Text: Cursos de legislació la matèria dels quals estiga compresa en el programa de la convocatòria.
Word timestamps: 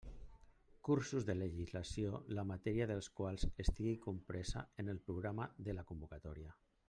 Cursos 0.87 1.27
de 1.27 1.35
legislació 1.41 2.21
la 2.39 2.45
matèria 2.53 2.87
dels 2.93 3.11
quals 3.21 3.47
estiga 3.65 3.93
compresa 4.07 4.65
en 4.85 4.91
el 4.95 5.03
programa 5.11 5.49
de 5.69 5.79
la 5.81 5.85
convocatòria. 5.93 6.57